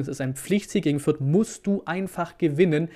[0.00, 2.88] Es ist ein Pflichtsieg gegen Fürth, musst du einfach gewinnen.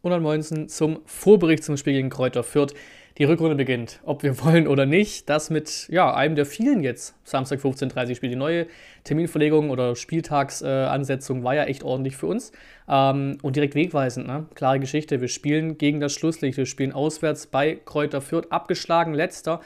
[0.00, 2.72] Und am 19 zum Vorbericht zum Spiel gegen Kräuter Fürth.
[3.18, 5.28] Die Rückrunde beginnt, ob wir wollen oder nicht.
[5.28, 7.16] Das mit ja, einem der vielen jetzt.
[7.24, 8.68] Samstag 15.30 Uhr spielt die neue
[9.02, 12.52] Terminverlegung oder Spieltagsansetzung äh, war ja echt ordentlich für uns.
[12.88, 14.46] Ähm, und direkt wegweisend, ne?
[14.54, 15.20] Klare Geschichte.
[15.20, 16.56] Wir spielen gegen das Schlusslicht.
[16.56, 18.52] Wir spielen auswärts bei Kräuter Fürth.
[18.52, 19.60] Abgeschlagen, letzter.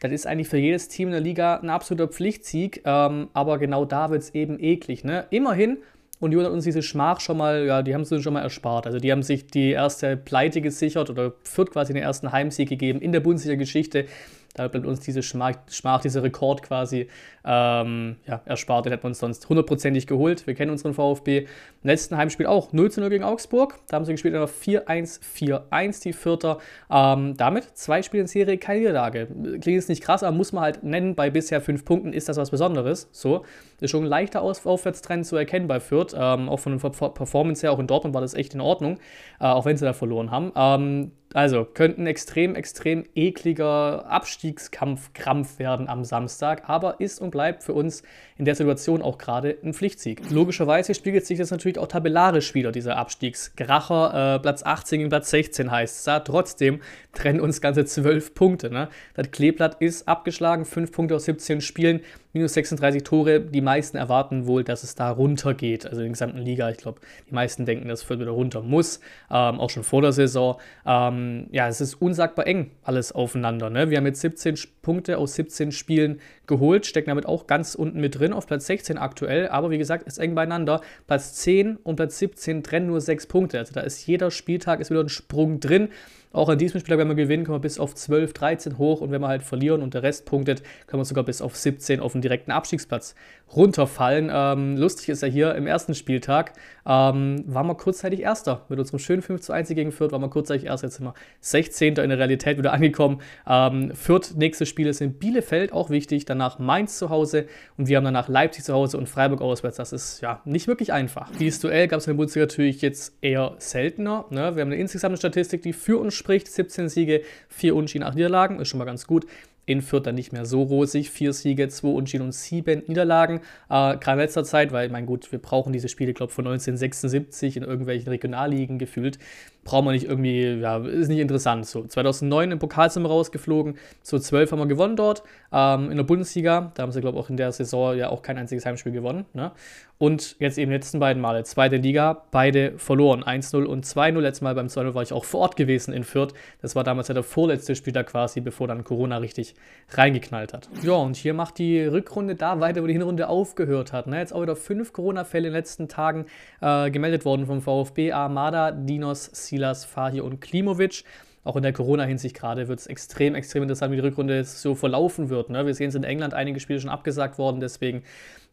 [0.00, 2.82] Das ist eigentlich für jedes Team in der Liga ein absoluter Pflichtsieg.
[2.84, 5.04] Ähm, aber genau da wird es eben eklig.
[5.04, 5.26] Ne?
[5.30, 5.78] Immerhin
[6.20, 8.86] Union hat uns diese Schmach schon mal, ja, die haben sie schon mal erspart.
[8.86, 13.00] Also die haben sich die erste Pleite gesichert oder führt quasi den ersten Heimsieg gegeben
[13.00, 14.06] in der Bundesliga-Geschichte.
[14.54, 17.08] Da bleibt uns diese Schmach, Schmach dieser Rekord quasi
[17.44, 18.84] ähm, ja, erspart.
[18.84, 20.46] Den hätten wir uns sonst hundertprozentig geholt.
[20.46, 21.40] Wir kennen unseren VfB.
[21.40, 21.46] Im
[21.84, 23.78] letzten Heimspiel auch 0 0 gegen Augsburg.
[23.86, 26.58] Da haben sie gespielt in 4-1-4-1, die Vierter.
[26.90, 29.26] Ähm, damit zwei Spiele in Serie, keine Niederlage.
[29.26, 32.36] Klingt jetzt nicht krass, aber muss man halt nennen, bei bisher fünf Punkten ist das
[32.36, 33.08] was Besonderes.
[33.12, 33.44] So,
[33.80, 36.12] ist schon ein leichter Auf Aufwärtstrend zu erkennen bei Fürth.
[36.14, 38.98] Ähm, auch von der Performance her, auch in Dortmund war das echt in Ordnung,
[39.38, 40.52] äh, auch wenn sie da verloren haben.
[40.56, 47.30] Ähm, also, könnte ein extrem, extrem ekliger Abstiegskampf, Krampf werden am Samstag, aber ist und
[47.30, 48.02] bleibt für uns
[48.36, 50.28] in der Situation auch gerade ein Pflichtsieg.
[50.30, 54.34] Logischerweise spiegelt sich das natürlich auch tabellarisch wieder, dieser Abstiegskracher.
[54.34, 56.06] Äh, Platz 18 gegen Platz 16 heißt es.
[56.06, 56.80] Ja, trotzdem
[57.12, 58.70] trennen uns ganze 12 Punkte.
[58.70, 58.88] Ne?
[59.14, 62.00] Das Kleeblatt ist abgeschlagen, 5 Punkte aus 17 Spielen
[62.32, 63.40] minus 36 Tore.
[63.40, 66.70] Die meisten erwarten wohl, dass es da runtergeht, also in der gesamten Liga.
[66.70, 69.00] Ich glaube, die meisten denken, dass Fürth wieder runter muss,
[69.30, 70.56] ähm, auch schon vor der Saison.
[70.86, 73.70] Ähm, ja, es ist unsagbar eng alles aufeinander.
[73.70, 73.90] Ne?
[73.90, 78.18] Wir haben jetzt 17 Punkte aus 17 Spielen geholt, stecken damit auch ganz unten mit
[78.18, 79.48] drin, auf Platz 16 aktuell.
[79.48, 80.80] Aber wie gesagt, ist eng beieinander.
[81.06, 83.58] Platz 10 und Platz 17 trennen nur 6 Punkte.
[83.58, 85.88] Also da ist jeder Spieltag ist wieder ein Sprung drin.
[86.32, 89.10] Auch an diesem Spieltag, wenn wir gewinnen, können wir bis auf 12, 13 hoch und
[89.10, 92.12] wenn wir halt verlieren und der Rest punktet, können wir sogar bis auf 17 auf
[92.12, 93.16] den direkten Abstiegsplatz
[93.56, 94.30] runterfallen.
[94.32, 96.52] Ähm, lustig ist ja hier im ersten Spieltag,
[96.86, 98.64] ähm, waren wir kurzzeitig Erster.
[98.68, 100.86] Mit unserem schönen 5 zu 1 gegen Fürth waren wir kurzzeitig Erster.
[100.86, 101.96] Jetzt sind wir 16.
[101.96, 103.20] in der Realität wieder angekommen.
[103.48, 106.26] Ähm, Fürth, nächste Spiele sind Bielefeld, auch wichtig.
[106.26, 107.46] Danach Mainz zu Hause
[107.76, 109.78] und wir haben danach Leipzig zu Hause und Freiburg auswärts.
[109.78, 111.28] Das ist ja nicht wirklich einfach.
[111.40, 114.26] Dieses Duell gab es in der Bundesliga natürlich jetzt eher seltener.
[114.30, 114.54] Ne?
[114.54, 116.46] Wir haben eine insgesamte Statistik, die für uns spricht.
[116.46, 118.60] 17 Siege, 4 Unschien, 8 Niederlagen.
[118.60, 119.26] Ist schon mal ganz gut.
[119.66, 121.10] In Fürth dann nicht mehr so rosig.
[121.10, 123.40] Vier Siege, zwei Unschien und sieben Niederlagen.
[123.68, 127.56] Äh, gerade in letzter Zeit, weil, mein gut, wir brauchen diese Spiele, glaube von 1976
[127.56, 129.18] in irgendwelchen Regionalligen gefühlt
[129.64, 131.66] braucht man nicht irgendwie, ja, ist nicht interessant.
[131.66, 135.22] So, 2009 im Pokal wir rausgeflogen, so 12 haben wir gewonnen dort.
[135.52, 138.22] Ähm, in der Bundesliga, da haben sie, glaube ich, auch in der Saison ja auch
[138.22, 139.26] kein einziges Heimspiel gewonnen.
[139.32, 139.52] Ne?
[139.98, 144.18] Und jetzt eben die letzten beiden Male, zweite Liga, beide verloren, 1-0 und 2-0.
[144.20, 146.32] Letztes Mal beim 2-0 war ich auch vor Ort gewesen in Fürth.
[146.62, 149.49] Das war damals ja der vorletzte Spieler quasi, bevor dann Corona richtig
[149.90, 150.68] reingeknallt hat.
[150.82, 154.06] Ja, und hier macht die Rückrunde da weiter, wo die Hinrunde aufgehört hat.
[154.06, 154.18] Ne?
[154.18, 156.26] Jetzt auch wieder fünf Corona-Fälle in den letzten Tagen
[156.60, 161.04] äh, gemeldet worden vom VfB, Armada, Dinos, Silas, Fahir und Klimovic.
[161.42, 165.30] Auch in der Corona-Hinsicht gerade wird es extrem, extrem interessant, wie die Rückrunde so verlaufen
[165.30, 165.48] wird.
[165.48, 165.64] Ne?
[165.64, 168.02] Wir sehen es in England, einige Spiele schon abgesagt worden, deswegen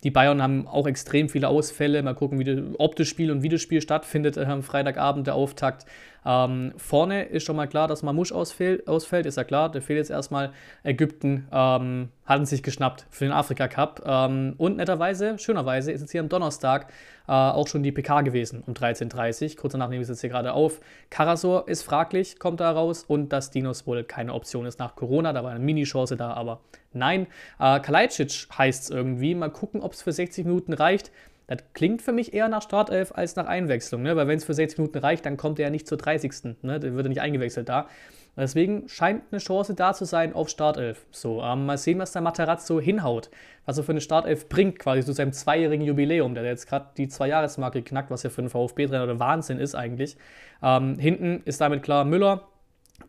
[0.03, 2.03] die Bayern haben auch extrem viele Ausfälle.
[2.03, 5.27] Mal gucken, wie das, ob das Spiel und wie das Spiel stattfindet äh, am Freitagabend,
[5.27, 5.85] der Auftakt.
[6.27, 9.71] Ähm, vorne ist schon mal klar, dass Mamouche ausfällt, ausfällt, ist ja klar.
[9.71, 10.51] Der fehlt jetzt erstmal.
[10.83, 14.03] Ägypten ähm, hatten sich geschnappt für den Afrika Cup.
[14.05, 16.91] Ähm, und netterweise, schönerweise, ist jetzt hier am Donnerstag
[17.27, 19.55] äh, auch schon die PK gewesen um 13.30 Uhr.
[19.61, 20.81] Kurz danach nehme ich es jetzt hier gerade auf.
[21.09, 23.05] Karasor ist fraglich, kommt da raus.
[23.07, 25.31] Und dass Dinos wohl keine Option ist nach Corona.
[25.31, 26.59] Da war eine Mini-Chance da, aber
[26.91, 27.27] nein.
[27.57, 29.33] Äh, Kalajdzic heißt es irgendwie.
[29.33, 31.11] Mal gucken, ob es für 60 Minuten reicht.
[31.47, 34.15] Das klingt für mich eher nach Startelf als nach Einwechslung, ne?
[34.17, 36.61] weil wenn es für 60 Minuten reicht, dann kommt er ja nicht zur 30.
[36.61, 36.79] Ne?
[36.79, 37.87] Dann wird er nicht eingewechselt da.
[38.35, 41.07] Deswegen scheint eine Chance da zu sein auf Startelf.
[41.09, 43.31] So, ähm, mal sehen, was der Materazzo hinhaut.
[43.65, 46.35] Was er für eine Startelf bringt, quasi zu seinem zweijährigen Jubiläum.
[46.35, 50.17] Der jetzt gerade die Zwei-Jahres-Marke geknackt, was ja für einen VfB-Trainer der Wahnsinn ist eigentlich.
[50.61, 52.47] Ähm, hinten ist damit klar Müller,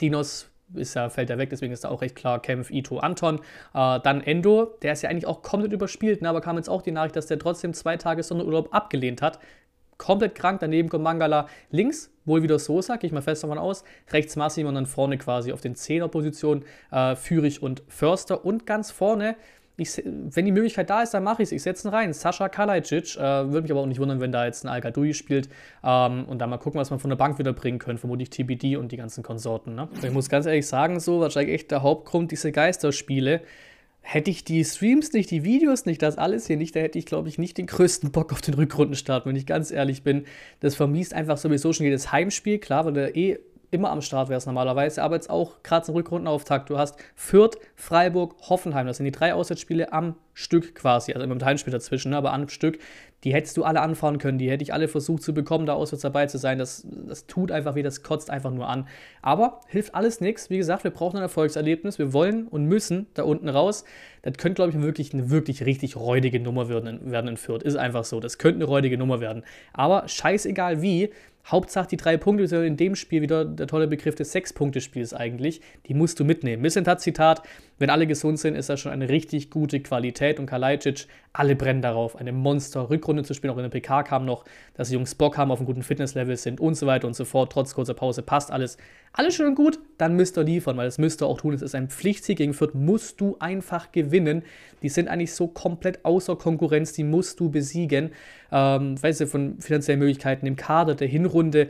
[0.00, 3.40] Dinos ist ja, fällt er weg, deswegen ist da auch recht klar Kempf, Ito, Anton.
[3.74, 6.82] Äh, dann Endo, der ist ja eigentlich auch komplett überspielt, ne, aber kam jetzt auch
[6.82, 9.38] die Nachricht, dass der trotzdem zwei Tage Sonderurlaub abgelehnt hat.
[9.96, 13.82] Komplett krank, daneben kommt Mangala links, wohl wieder Sosa, gehe ich mal fest davon aus.
[14.12, 18.44] Rechts Massim und dann vorne quasi auf den Zehnerpositionen äh, Führig und Förster.
[18.44, 19.34] Und ganz vorne
[19.80, 21.52] ich, wenn die Möglichkeit da ist, dann mache ich es.
[21.52, 22.12] Ich setze ihn rein.
[22.12, 23.16] Sascha Kalajdzic.
[23.16, 25.48] Äh, Würde mich aber auch nicht wundern, wenn da jetzt ein al spielt.
[25.84, 27.96] Ähm, und dann mal gucken, was man von der Bank wieder bringen können.
[27.96, 29.76] Vermutlich TBD und die ganzen Konsorten.
[29.76, 29.88] Ne?
[30.02, 33.40] Ich muss ganz ehrlich sagen, so wahrscheinlich echt der Hauptgrund dieser Geisterspiele.
[34.00, 37.06] Hätte ich die Streams nicht, die Videos nicht, das alles hier nicht, da hätte ich,
[37.06, 40.24] glaube ich, nicht den größten Bock auf den Rückrundenstart, wenn ich ganz ehrlich bin.
[40.60, 43.38] Das vermiest einfach sowieso schon jedes Heimspiel, klar, weil der eh
[43.70, 46.70] immer am Start wärst normalerweise, aber jetzt auch gerade zum Rückrundenauftakt.
[46.70, 48.88] Du hast Fürth, Freiburg, Hoffenheim.
[48.88, 52.32] Das sind die drei Auswärtsspiele am Stück quasi, also immer mit Heimspiel dazwischen, ne, aber
[52.32, 52.80] am Stück.
[53.22, 56.02] Die hättest du alle anfahren können, die hätte ich alle versucht zu bekommen, da auswärts
[56.02, 56.58] dabei zu sein.
[56.58, 58.88] Das, das tut einfach weh, das kotzt einfach nur an.
[59.22, 60.50] Aber hilft alles nichts.
[60.50, 62.00] Wie gesagt, wir brauchen ein Erfolgserlebnis.
[62.00, 63.84] Wir wollen und müssen da unten raus.
[64.22, 67.62] Das könnte, glaube ich, wirklich eine wirklich richtig räudige Nummer werden, werden in Fürth.
[67.62, 68.18] Ist einfach so.
[68.18, 69.44] Das könnte eine räudige Nummer werden.
[69.72, 71.10] Aber scheißegal wie,
[71.50, 75.94] Hauptsache die drei Punkte, in dem Spiel wieder der tolle Begriff des Sechs-Punkte-Spiels eigentlich, die
[75.94, 76.62] musst du mitnehmen.
[76.62, 77.42] Missentat-Zitat,
[77.78, 80.40] wenn alle gesund sind, ist das schon eine richtig gute Qualität.
[80.40, 84.44] Und Kalajdzic, alle brennen darauf, eine Monster-Rückrunde zu spielen, auch in der PK kam noch,
[84.74, 87.24] dass die Jungs Bock haben, auf einem guten Fitnesslevel sind und so weiter und so
[87.24, 88.76] fort, trotz kurzer Pause passt alles.
[89.12, 91.62] Alles schön und gut, dann müsst ihr liefern, weil das müsst ihr auch tun, es
[91.62, 92.38] ist ein Pflichtsieg.
[92.38, 94.42] Gegen Fürth, musst du einfach gewinnen.
[94.82, 98.10] Die sind eigentlich so komplett außer Konkurrenz, die musst du besiegen.
[98.52, 101.68] Ähm, weißt du, von finanziellen Möglichkeiten im Kader, der Hinrunde,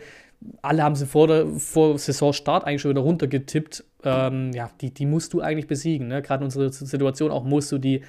[0.63, 3.85] alle haben sie vor, der, vor Saisonstart eigentlich schon wieder runtergetippt.
[4.05, 6.09] Ähm, ja, die, die musst du eigentlich besiegen.
[6.09, 6.23] Ne?
[6.23, 8.03] Gerade in unserer Situation auch musst du die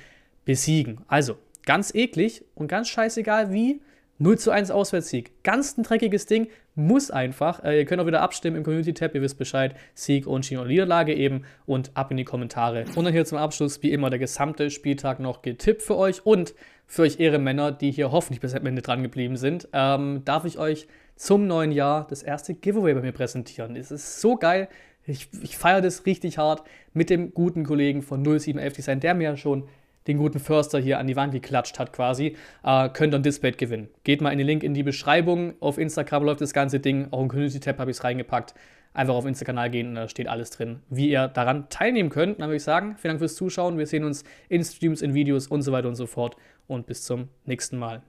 [0.46, 1.02] besiegen.
[1.08, 3.82] Also, ganz eklig und ganz scheißegal wie.
[4.22, 5.44] 0 zu 1 Auswärtssieg.
[5.44, 6.48] Ganz ein dreckiges Ding.
[6.76, 7.64] Muss einfach.
[7.64, 9.16] Äh, ihr könnt auch wieder abstimmen im Community-Tab.
[9.16, 9.76] Ihr wisst Bescheid.
[9.94, 11.44] Sieg, Unschien oder Niederlage eben.
[11.66, 12.84] Und ab in die Kommentare.
[12.96, 16.26] Und dann hier zum Abschluss, wie immer, der gesamte Spieltag noch getippt für euch.
[16.26, 16.54] Und
[16.86, 20.60] für euch Ehrenmänner, die hier hoffentlich bis am Ende dran geblieben sind, ähm, darf ich
[20.60, 20.88] euch
[21.20, 23.76] zum neuen Jahr das erste Giveaway bei mir präsentieren.
[23.76, 24.70] Es ist so geil.
[25.06, 26.64] Ich, ich feiere das richtig hart
[26.94, 29.68] mit dem guten Kollegen von 0711 Design, der mir ja schon
[30.08, 33.52] den guten Förster hier an die Wand geklatscht hat quasi, äh, könnt ihr ein Display
[33.52, 33.90] gewinnen.
[34.06, 35.56] Geht mal in den Link in die Beschreibung.
[35.60, 37.10] Auf Instagram läuft das ganze Ding.
[37.12, 38.54] Auch im Community-Tab habe ich es reingepackt.
[38.94, 42.40] Einfach auf Insta-Kanal gehen, da steht alles drin, wie ihr daran teilnehmen könnt.
[42.40, 43.78] Dann würde ich sagen, vielen Dank fürs Zuschauen.
[43.78, 46.38] Wir sehen uns in Streams, in Videos und so weiter und so fort.
[46.66, 48.02] Und bis zum nächsten Mal.